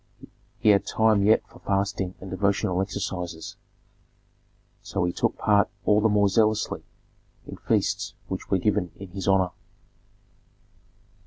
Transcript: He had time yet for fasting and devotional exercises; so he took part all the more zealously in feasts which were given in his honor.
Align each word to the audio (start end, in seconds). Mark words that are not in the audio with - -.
He 0.57 0.69
had 0.69 0.87
time 0.87 1.21
yet 1.21 1.45
for 1.47 1.59
fasting 1.59 2.15
and 2.19 2.31
devotional 2.31 2.81
exercises; 2.81 3.55
so 4.81 5.03
he 5.03 5.13
took 5.13 5.37
part 5.37 5.69
all 5.85 6.01
the 6.01 6.09
more 6.09 6.27
zealously 6.27 6.81
in 7.45 7.57
feasts 7.57 8.15
which 8.27 8.49
were 8.49 8.57
given 8.57 8.89
in 8.95 9.09
his 9.09 9.27
honor. 9.27 9.51